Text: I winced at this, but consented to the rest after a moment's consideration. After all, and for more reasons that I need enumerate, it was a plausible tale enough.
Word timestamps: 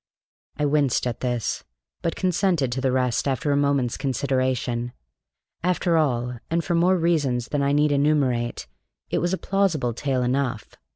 I 0.57 0.65
winced 0.65 1.05
at 1.05 1.19
this, 1.19 1.63
but 2.01 2.15
consented 2.15 2.71
to 2.71 2.81
the 2.81 2.91
rest 2.91 3.27
after 3.27 3.51
a 3.51 3.55
moment's 3.55 3.97
consideration. 3.99 4.93
After 5.63 5.95
all, 5.95 6.39
and 6.49 6.63
for 6.63 6.73
more 6.73 6.97
reasons 6.97 7.49
that 7.49 7.61
I 7.61 7.71
need 7.71 7.91
enumerate, 7.91 8.65
it 9.11 9.19
was 9.19 9.31
a 9.31 9.37
plausible 9.37 9.93
tale 9.93 10.23
enough. 10.23 10.73